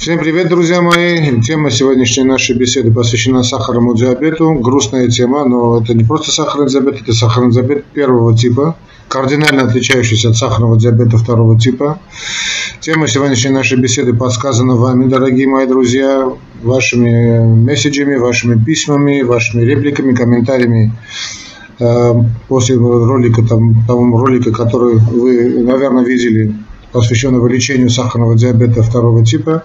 [0.00, 1.42] Всем привет, друзья мои.
[1.42, 4.54] Тема сегодняшней нашей беседы посвящена сахарному диабету.
[4.54, 8.76] Грустная тема, но это не просто сахарный диабет, это сахарный диабет первого типа,
[9.08, 12.00] кардинально отличающийся от сахарного диабета второго типа.
[12.80, 16.32] Тема сегодняшней нашей беседы подсказана вами, дорогие мои друзья,
[16.62, 20.94] вашими месседжами, вашими письмами, вашими репликами, комментариями
[21.78, 22.12] э,
[22.48, 26.54] после ролика, там, того ролика, который вы, наверное, видели
[26.92, 29.64] посвященного лечению сахарного диабета второго типа.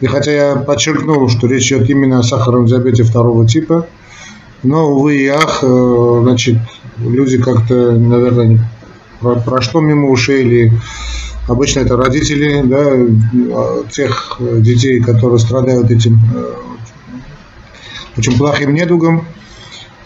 [0.00, 3.86] И хотя я подчеркнул, что речь идет именно о сахарном диабете второго типа,
[4.62, 6.58] но, увы и ах, э, значит,
[6.98, 8.60] люди как-то, наверное,
[9.44, 10.72] прошло мимо ушей или
[11.48, 16.54] обычно это родители да, тех детей, которые страдают этим э,
[18.16, 19.26] очень плохим недугом.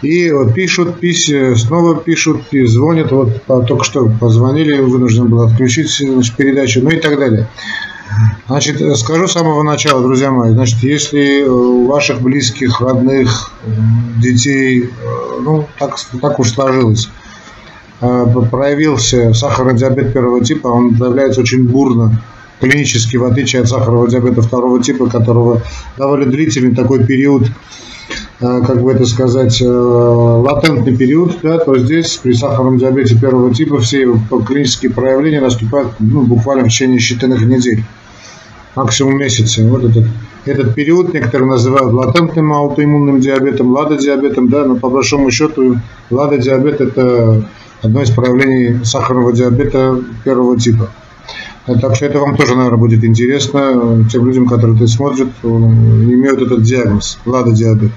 [0.02, 3.12] И вот пишут, пись, снова пишут, и звонят.
[3.12, 7.48] Вот только что позвонили, вынужден был отключить значит, передачу, ну и так далее.
[8.46, 13.50] Значит, скажу с самого начала, друзья мои, значит, если у ваших близких, родных,
[14.19, 17.11] детей, э, ну, так, так уж сложилось,
[18.00, 22.22] э, проявился сахарный диабет первого типа, он проявляется очень бурно,
[22.61, 25.62] клинически, в отличие от сахарного диабета второго типа, которого
[25.98, 27.50] довольно длительный такой период Э,
[28.39, 33.79] как бы это сказать, э, латентный период, да, то здесь при сахарном диабете первого типа
[33.81, 37.83] все клинические проявления наступают ну, буквально в течение считанных недель,
[38.75, 39.62] максимум месяца.
[39.67, 40.05] Вот этот,
[40.45, 47.48] этот период некоторые называют латентным аутоиммунным диабетом, ладодиабетом, да, но по большому счету ладодиабет это
[47.83, 50.91] одно из проявлений сахарного диабета первого типа.
[51.64, 56.62] Так что это вам тоже, наверное, будет интересно, тем людям, которые это смотрят, имеют этот
[56.62, 57.91] диагноз, ладодиабет.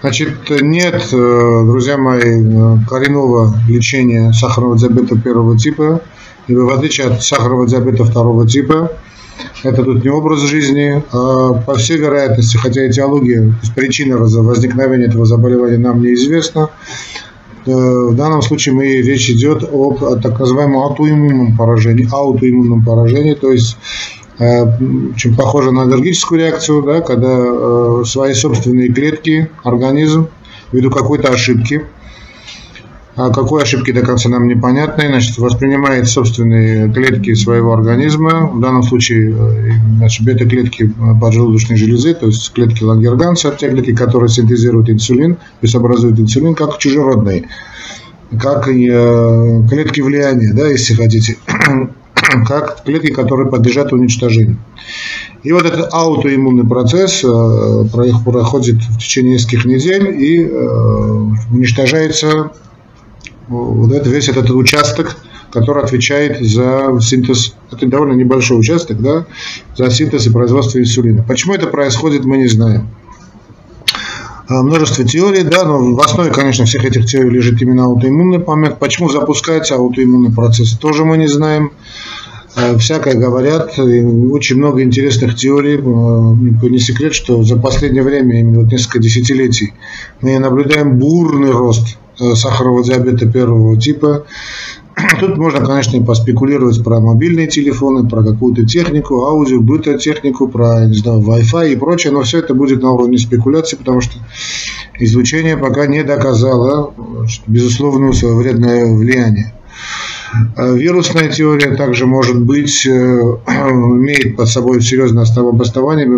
[0.00, 6.00] Значит, нет, э, друзья мои, э, коренного лечения сахарного диабета первого типа,
[6.46, 8.92] и в отличие от сахарного диабета второго типа,
[9.62, 15.76] это тут не образ жизни, а по всей вероятности, хотя этиология, причина возникновения этого заболевания
[15.76, 16.70] нам неизвестна,
[17.66, 23.52] э, в данном случае мы, речь идет об так называемом аутоиммунном поражении, аутоиммунном поражении, то
[23.52, 23.76] есть
[24.40, 30.28] очень похоже на аллергическую реакцию, да, когда э, свои собственные клетки, организм,
[30.72, 31.84] ввиду какой-то ошибки,
[33.16, 38.82] а какой ошибки до конца нам непонятно, значит, воспринимает собственные клетки своего организма, в данном
[38.82, 40.90] случае э, значит, бета-клетки
[41.20, 46.54] поджелудочной железы, то есть клетки лангерганса, те клетки, которые синтезируют инсулин, то есть образуют инсулин,
[46.54, 47.46] как чужеродные,
[48.40, 51.36] как клетки влияния, да, если хотите.
[52.46, 54.58] как клетки, которые подлежат уничтожению.
[55.42, 60.50] И вот этот аутоиммунный процесс э, проходит в течение нескольких недель и э,
[61.50, 62.50] уничтожается
[63.48, 65.16] вот это, весь этот участок,
[65.52, 69.26] который отвечает за синтез, это довольно небольшой участок, да,
[69.76, 71.24] за синтез и производство инсулина.
[71.26, 72.88] Почему это происходит, мы не знаем.
[74.50, 78.80] А, множество теорий, да, но в основе, конечно, всех этих теорий лежит именно аутоиммунный момент.
[78.80, 81.70] Почему запускается аутоиммунный процесс, тоже мы не знаем.
[82.56, 85.76] Э, всякое говорят, очень много интересных теорий.
[85.76, 89.72] Э, не секрет, что за последнее время, именно вот несколько десятилетий,
[90.20, 94.26] мы наблюдаем бурный рост э, сахарного диабета первого типа.
[95.20, 100.96] Тут можно, конечно, и поспекулировать про мобильные телефоны, про какую-то технику, аудио, бытотехнику, про, не
[100.96, 104.18] знаю, Wi-Fi и прочее, но все это будет на уровне спекуляции, потому что
[104.98, 106.94] излучение пока не доказало
[107.46, 109.52] безусловное свое вредное влияние.
[110.56, 116.08] Э, вирусная теория также может быть, э, имеет под собой серьезное обоснование.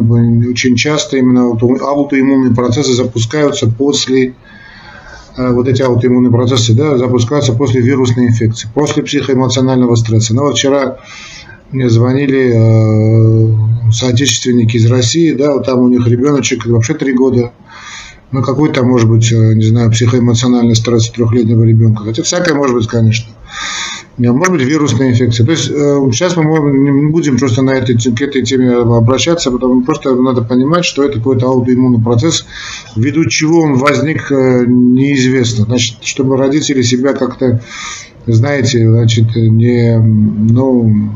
[0.50, 4.34] Очень часто именно аутоиммунные процессы запускаются после
[5.36, 10.34] вот эти аутоиммунные процессы да, запускаются после вирусной инфекции, после психоэмоционального стресса.
[10.34, 10.98] Но вот вчера
[11.70, 17.52] мне звонили э, соотечественники из России, да, вот там у них ребеночек вообще три года,
[18.30, 22.86] ну какой там может быть, не знаю, психоэмоциональный стресс трехлетнего ребенка, хотя всякое может быть,
[22.86, 23.28] конечно
[24.18, 25.46] может быть вирусная инфекция.
[25.46, 29.82] То есть э, сейчас мы не будем просто на этой, к этой теме обращаться, потому
[29.82, 32.44] просто надо понимать, что это какой-то аутоиммунный процесс,
[32.94, 35.64] ввиду чего он возник, э, неизвестно.
[35.64, 37.62] Значит, чтобы родители себя как-то,
[38.26, 41.10] знаете, значит, не, ну,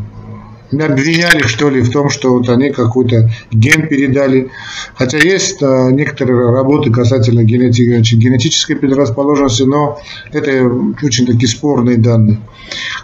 [0.71, 4.51] обвиняли, что ли, в том, что вот они какой-то ген передали.
[4.95, 9.99] Хотя есть а, некоторые работы касательно генети- генетической предрасположенности, но
[10.33, 10.71] это
[11.03, 12.39] очень такие спорные данные.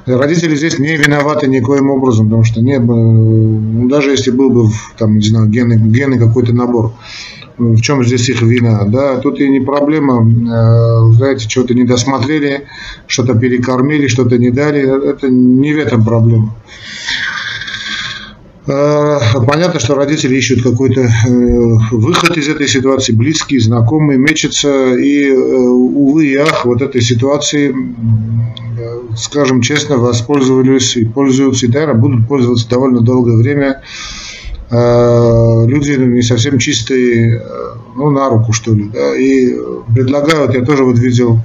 [0.07, 5.19] Родители здесь не виноваты никоим образом, потому что не, ну, даже если был бы там,
[5.19, 6.93] не знаю, генный, генный какой-то набор,
[7.59, 12.65] в чем здесь их вина, да, тут и не проблема, э, знаете, что-то не досмотрели,
[13.07, 16.55] что-то перекормили, что-то не дали, это не в этом проблема.
[18.65, 21.09] Э, понятно, что родители ищут какой-то э,
[21.91, 27.75] выход из этой ситуации, близкие, знакомые, мечутся, и, э, увы и ах, вот этой ситуации,
[29.17, 33.83] скажем честно, воспользовались и пользуются, и, наверное, будут пользоваться довольно долгое время.
[34.71, 37.45] Люди не совсем чистые,
[37.95, 39.55] ну, на руку, что ли, да, и
[39.95, 41.41] предлагают, я тоже вот видел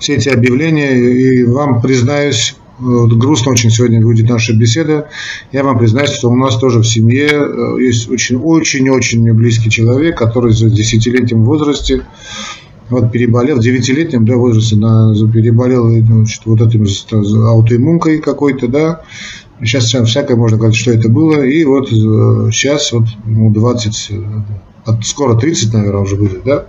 [0.00, 5.08] все эти объявления, и вам признаюсь, грустно очень сегодня будет наша беседа.
[5.52, 10.52] Я вам признаюсь, что у нас тоже в семье э, есть очень-очень-очень близкий человек, который
[10.52, 12.06] в десятилетнем возрасте
[12.88, 16.86] вот переболел, в девятилетнем да, возрасте на, переболел значит, вот этим
[17.46, 19.02] аутоиммункой какой-то, да,
[19.62, 21.42] Сейчас всякое можно говорить, что это было.
[21.44, 26.66] И вот сейчас, э, вот ну, 20, э, скоро 30, наверное, уже будет, да,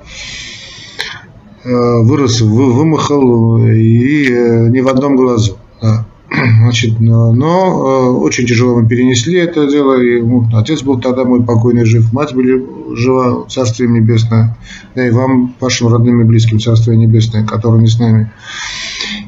[1.64, 4.30] вырос, вымахал и
[4.70, 5.58] не в одном глазу.
[6.60, 10.02] Значит, но, э, очень тяжело мы перенесли это дело.
[10.02, 14.58] И, ну, отец был тогда мой покойный жив, мать были жива, Царствие Небесное.
[14.96, 18.32] Да и вам, вашим родным и близким, Царствие Небесное, которые не с нами.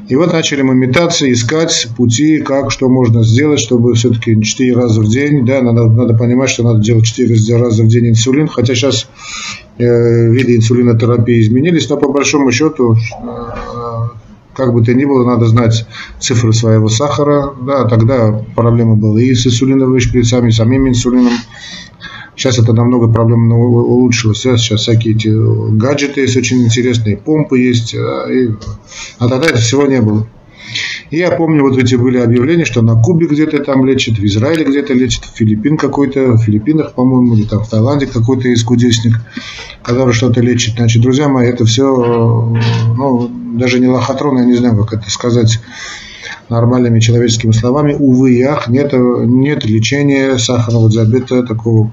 [0.08, 5.00] И вот начали мы метаться, искать пути, как, что можно сделать, чтобы все-таки 4 раза
[5.00, 8.74] в день, да, надо, надо понимать, что надо делать 4 раза в день инсулин, хотя
[8.74, 9.08] сейчас
[9.78, 9.84] э,
[10.30, 13.73] виды инсулинотерапии изменились, но по большому счету э,
[14.54, 15.86] как бы то ни было, надо знать
[16.20, 17.54] цифры своего сахара.
[17.60, 21.34] Да, тогда проблема была и с инсулиновыми шприцами, и самим инсулином.
[22.36, 24.38] Сейчас это намного проблем улучшилось.
[24.40, 25.28] Сейчас всякие эти
[25.76, 27.94] гаджеты есть очень интересные, помпы есть.
[27.94, 28.50] И,
[29.18, 30.26] а тогда это всего не было.
[31.14, 34.64] И я помню, вот эти были объявления, что на Кубе где-то там лечат, в Израиле
[34.64, 39.20] где-то лечат, в Филиппин какой-то, в Филиппинах, по-моему, или там в Таиланде какой-то есть кудесник,
[39.80, 40.74] который что-то лечит.
[40.74, 41.86] Значит, друзья мои, это все,
[42.96, 45.60] ну, даже не лохотрон, я не знаю, как это сказать
[46.48, 51.88] нормальными человеческими словами, увы и ах, нет, нет лечения сахарного диабета такого,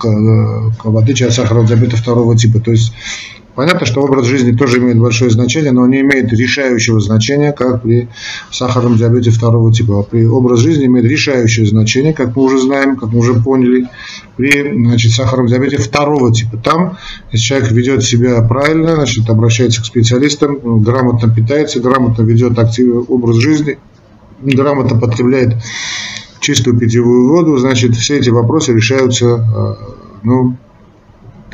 [0.84, 2.60] в отличие от сахарного диабета второго типа.
[2.60, 2.92] То есть
[3.54, 8.08] Понятно, что образ жизни тоже имеет большое значение, но не имеет решающего значения, как при
[8.50, 10.00] сахарном диабете второго типа.
[10.00, 13.90] А при образ жизни имеет решающее значение, как мы уже знаем, как мы уже поняли,
[14.38, 16.58] при значит, сахарном диабете второго типа.
[16.58, 16.98] Там,
[17.32, 23.36] если человек ведет себя правильно, значит, обращается к специалистам, грамотно питается, грамотно ведет активный образ
[23.36, 23.78] жизни,
[24.42, 25.58] грамотно потребляет
[26.40, 29.76] чистую питьевую воду, значит, все эти вопросы решаются э,
[30.24, 30.56] ну,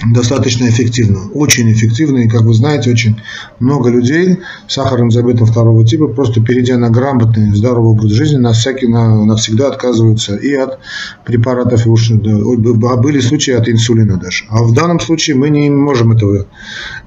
[0.05, 3.19] достаточно эффективно, очень эффективно, и, как вы знаете, очень
[3.59, 8.53] много людей с сахарным диабетом второго типа, просто перейдя на грамотный, здоровый образ жизни, на
[8.53, 10.79] всякий, на, навсегда отказываются и от
[11.25, 14.45] препаратов, и уж, да, были случаи от инсулина даже.
[14.49, 16.45] А в данном случае мы не можем этого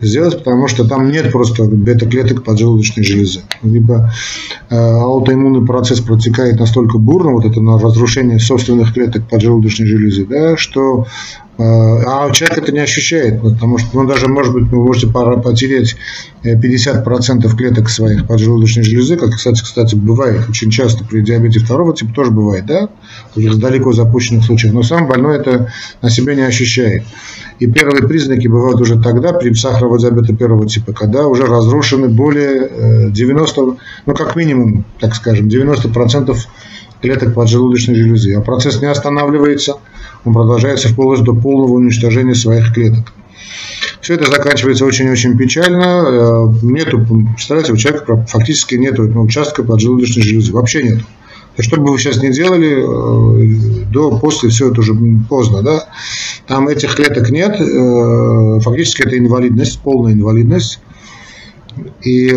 [0.00, 3.42] сделать, потому что там нет просто бета-клеток поджелудочной железы.
[3.62, 4.12] Либо
[4.68, 10.56] э, аутоиммунный процесс протекает настолько бурно, вот это на разрушение собственных клеток поджелудочной железы, да,
[10.56, 11.06] что
[11.62, 15.94] а, а человек это не ощущает, потому что, ну, даже, может быть, вы можете потерять
[16.42, 20.48] 50% э, клеток своих поджелудочной железы, как, кстати, кстати, бывает.
[20.48, 22.88] Очень часто при диабете второго типа тоже бывает, да,
[23.34, 25.70] в далеко запущенных случаях, но сам больной это
[26.00, 27.02] на себе не ощущает.
[27.58, 33.10] И первые признаки бывают уже тогда, при сахарного диабета первого типа, когда уже разрушены более
[33.10, 33.64] 90, э,
[34.06, 36.34] ну, как минимум, так скажем, 90%
[37.00, 38.34] клеток поджелудочной железы.
[38.34, 39.76] А процесс не останавливается,
[40.24, 43.12] он продолжается вплоть до полного уничтожения своих клеток.
[44.00, 45.84] Все это заканчивается очень-очень печально.
[45.84, 47.04] Э, нету,
[47.34, 50.52] представляете, у человека фактически нет участка поджелудочной железы.
[50.52, 51.00] Вообще нет.
[51.58, 54.94] Что бы вы сейчас ни делали, э, до, после, все это уже
[55.28, 55.88] поздно, да?
[56.46, 60.80] Там этих клеток нет, э, фактически это инвалидность, полная инвалидность.
[62.02, 62.30] И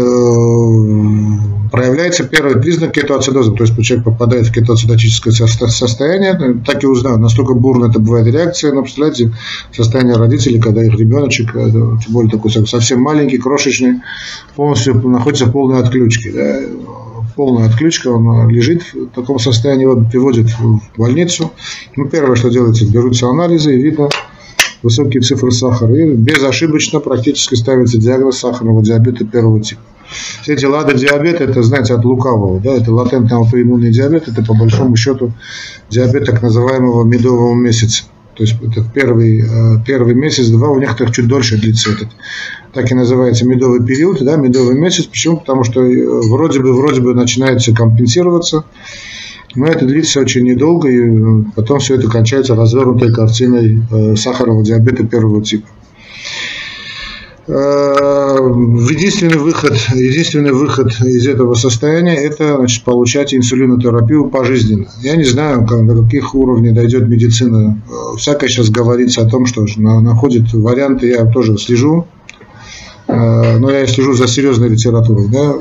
[2.20, 7.18] э, проявляется первый признак кетоацидоза, то есть человек попадает в кетоацидотическое состояние, так и узнаю,
[7.18, 9.34] настолько бурно это бывает реакция, но представляете,
[9.72, 14.02] состояние родителей, когда их ребеночек, э, тем более такой совсем маленький, крошечный,
[14.56, 16.32] полностью находится в полной отключке.
[16.32, 16.60] Да?
[17.36, 21.52] полная отключка, он лежит в таком состоянии, его приводят в больницу.
[21.96, 24.10] Ну, первое, что делается, берутся анализы, и видно,
[24.84, 25.96] высокие цифры сахара.
[25.96, 29.82] И безошибочно практически ставится диагноз сахарного диабета первого типа.
[30.42, 34.54] Все эти лады диабета, это, знаете, от лукавого, да, это латентный аутоиммунный диабет, это по
[34.54, 35.34] большому счету
[35.90, 38.04] диабет так называемого медового месяца.
[38.36, 42.10] То есть это первый, э, первый месяц, два, у некоторых чуть дольше длится этот.
[42.74, 45.06] Так и называется медовый период, да, медовый месяц.
[45.06, 45.38] Почему?
[45.38, 48.66] Потому что э, вроде бы, вроде бы начинается компенсироваться
[49.56, 53.84] но это длится очень недолго, и э, потом все это кончается развернутой картиной
[54.18, 55.68] сахарного диабета первого типа.
[58.38, 64.88] Единственный выход, единственный выход из этого состояния– это значит, получать инсулинотерапию пожизненно.
[65.02, 67.82] Я не знаю, как, до каких уровней дойдет медицина.
[68.18, 72.08] Всякое сейчас говорится о том, что находит варианты, я тоже слежу,
[73.08, 75.28] но я слежу за серьезной литературой.
[75.30, 75.56] Да?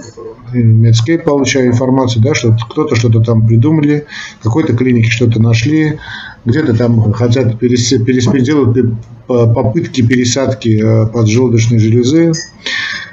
[0.54, 4.06] Медскейп получаю информацию, да, что кто-то что-то там придумали,
[4.42, 5.98] какой-то клинике что-то нашли,
[6.44, 8.94] где-то там хотят переделать
[9.26, 12.32] попытки пересадки э, поджелудочной железы.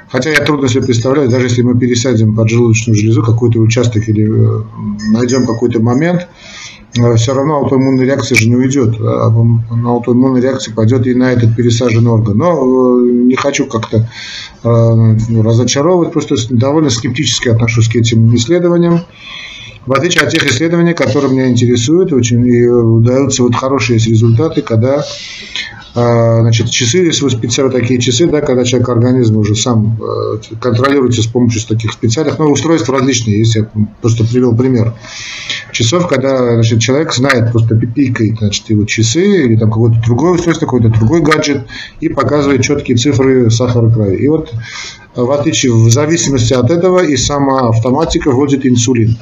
[0.08, 4.62] Хотя я трудно себе представляю, даже если мы пересадим поджелудочную железу какой-то участок или э,
[5.12, 6.28] найдем какой-то момент,
[7.16, 8.96] все равно аутоиммунная реакция же не уйдет.
[9.00, 12.36] А на аутоиммунная реакция пойдет и на этот пересаженный орган.
[12.36, 14.08] Но не хочу как-то
[14.62, 19.00] ну, разочаровывать, просто довольно скептически отношусь к этим исследованиям.
[19.86, 25.02] В отличие от тех исследований, которые меня интересуют, очень и удаются вот хорошие результаты, когда
[25.94, 31.22] значит, часы, если вы специально такие часы, да, когда человек организм уже сам э, контролируется
[31.22, 34.94] с помощью таких специальных, ну, устройств различные, если я просто привел пример
[35.72, 40.66] часов, когда значит, человек знает, просто пикает значит, его часы или там какое-то другое устройство,
[40.66, 41.66] какой-то другой гаджет
[42.00, 44.16] и показывает четкие цифры сахара крови.
[44.16, 44.52] И вот
[45.14, 49.16] в отличие, в зависимости от этого и сама автоматика вводит инсулин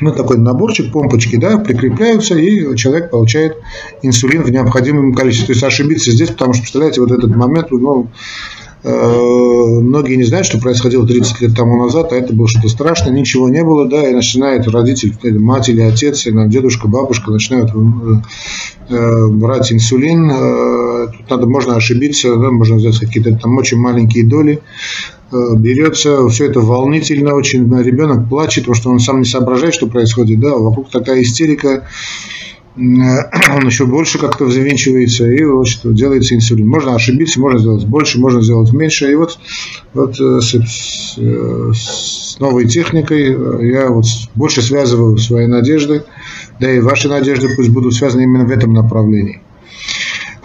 [0.00, 3.56] ну, такой наборчик, помпочки, да, прикрепляются, и человек получает
[4.02, 5.46] инсулин в необходимом количестве.
[5.46, 10.46] То есть ошибиться здесь, потому что, представляете, вот этот момент, ну, э, многие не знают,
[10.46, 14.08] что происходило 30 лет тому назад, а это было что-то страшное, ничего не было, да,
[14.08, 20.30] и начинает родитель, мать или отец, или дедушка, бабушка начинают э, э, брать инсулин,
[21.12, 24.62] тут надо, можно ошибиться, да, можно взять какие-то там очень маленькие доли,
[25.32, 29.88] Э, берется, все это волнительно очень, ребенок плачет, потому что он сам не соображает, что
[29.88, 31.82] происходит, да, вокруг такая истерика, э,
[32.76, 36.68] он еще больше как-то взвинчивается и вот, что делается инсулин.
[36.68, 39.10] Можно ошибиться, можно сделать больше, можно сделать меньше.
[39.10, 39.38] И вот,
[39.94, 43.30] вот э, с, с, с новой техникой
[43.66, 44.04] я вот
[44.34, 46.04] больше связываю свои надежды,
[46.60, 49.40] да и ваши надежды пусть будут связаны именно в этом направлении.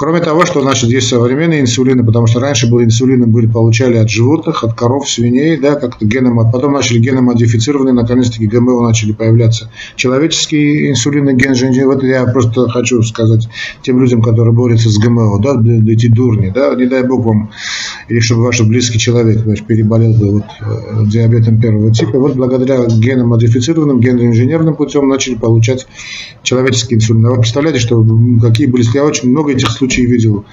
[0.02, 4.10] Кроме того, что значит, есть современные инсулины, потому что раньше были инсулины, были, получали от
[4.10, 9.70] животных, от коров, свиней, да, как-то геном, а потом начали геномодифицированные, наконец-таки ГМО начали появляться.
[9.96, 11.54] Человеческие инсулины, ген
[11.86, 13.48] вот я просто хочу сказать
[13.84, 17.52] тем людям, которые борются с ГМО, да, эти дурни, да, не дай бог вам,
[18.10, 22.86] или чтобы ваш близкий человек значит, переболел бы вот, э, диабетом первого типа, вот благодаря
[22.88, 25.86] геномодифицированным, геноинженерным путем начали получать
[26.42, 27.28] человеческие инсулины.
[27.28, 28.04] А вы представляете, что
[28.42, 30.46] какие были, я очень много этих случаев случаи видел,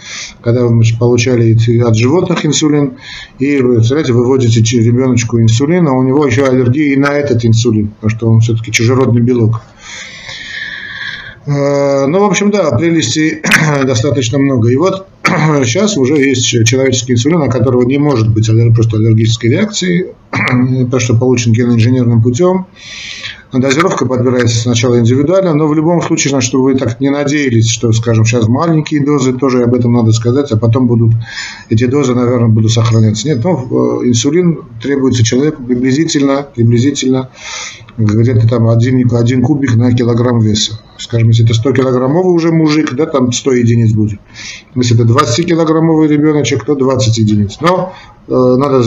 [0.42, 2.94] когда вы получали от животных инсулин,
[3.38, 8.10] и, представляете, выводите ребеночку инсулин, а у него еще аллергия и на этот инсулин, потому
[8.10, 9.62] что он все-таки чужеродный белок.
[11.48, 13.40] Э, ну, в общем, да, прелестей
[13.84, 14.68] достаточно много.
[14.68, 15.06] И вот
[15.64, 21.16] сейчас уже есть человеческий инсулин, у которого не может быть просто аллергической реакции, потому что
[21.16, 22.66] получен геноинженерным путем.
[23.50, 27.92] Дозировка подбирается сначала индивидуально, но в любом случае, значит, чтобы вы так не надеялись, что,
[27.92, 31.14] скажем, сейчас маленькие дозы, тоже об этом надо сказать, а потом будут
[31.70, 33.26] эти дозы, наверное, будут сохраняться.
[33.26, 37.30] Нет, ну, э, инсулин требуется человеку приблизительно, приблизительно
[37.96, 40.78] где-то там один, один кубик на килограмм веса.
[40.98, 44.20] Скажем, если это 100 килограммовый уже мужик, да, там 100 единиц будет.
[44.74, 47.58] Если это 20 килограммовый ребеночек, то 20 единиц.
[47.60, 47.94] Но
[48.30, 48.82] Э, надо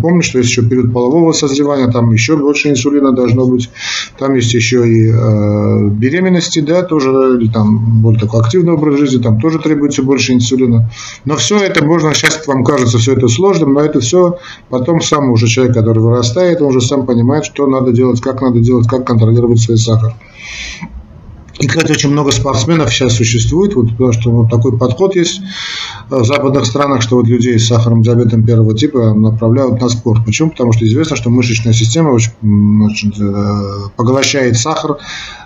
[0.00, 3.70] помнить, что есть еще период полового созревания, там еще больше инсулина должно быть,
[4.18, 9.22] там есть еще и э, беременности, да, тоже, или там более такой активный образ жизни,
[9.22, 10.90] там тоже требуется больше инсулина.
[11.24, 15.30] Но все это можно, сейчас вам кажется все это сложным, но это все потом сам
[15.30, 19.06] уже человек, который вырастает, он уже сам понимает, что надо делать, как надо делать, как
[19.06, 20.12] контролировать свой сахар.
[21.62, 25.42] И, кстати, очень много спортсменов сейчас существует, вот, потому что вот такой подход есть
[26.10, 30.24] в западных странах, что вот людей с сахарным диабетом первого типа направляют на спорт.
[30.26, 30.50] Почему?
[30.50, 32.32] Потому что известно, что мышечная система очень,
[32.82, 34.98] очень э, поглощает сахар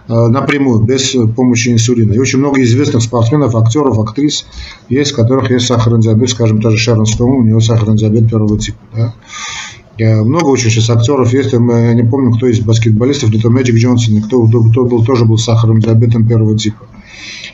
[0.08, 2.14] э, напрямую, без помощи инсулина.
[2.14, 4.46] И очень много известных спортсменов, актеров, актрис
[4.88, 8.58] есть, у которых есть сахарный диабет, скажем, тоже Шерон Стоун, у него сахарный диабет первого
[8.58, 8.78] типа.
[8.94, 9.14] Да?
[9.98, 14.22] Много очень сейчас актеров есть, я не помню, кто из баскетболистов, не то Мэджик Джонсон,
[14.22, 16.86] кто, кто был, тоже был сахарным диабетом первого типа.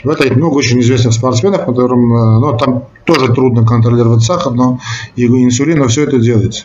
[0.05, 4.81] В этой много очень известных спортсменов, которым, э, ну, там тоже трудно контролировать сахар, но
[5.15, 6.65] и инсулин, но все это делается.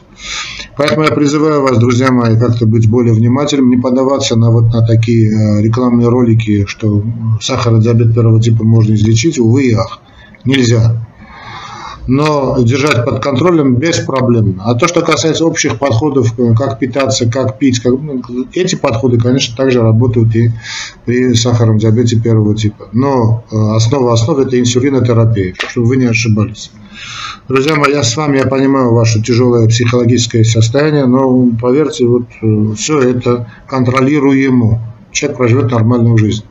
[0.75, 4.85] Поэтому я призываю вас, друзья мои, как-то быть более внимательным, не поддаваться на вот на
[4.85, 7.03] такие э, рекламные ролики, что
[7.39, 9.99] сахар и диабет первого типа можно излечить, увы и ах.
[10.43, 11.05] Нельзя
[12.07, 14.61] но держать под контролем без проблем.
[14.63, 18.21] А то, что касается общих подходов, как питаться, как пить, как, ну,
[18.53, 20.51] эти подходы, конечно, также работают и
[21.05, 22.87] при сахарном диабете первого типа.
[22.93, 26.71] Но э, основа основ– это инсулинотерапия, чтобы вы не ошибались.
[27.47, 32.23] Друзья мои, я с вами, я понимаю ваше тяжелое психологическое состояние, но поверьте, вот
[32.77, 34.81] все это контролируемо.
[35.11, 36.43] Человек проживет нормальную жизнь.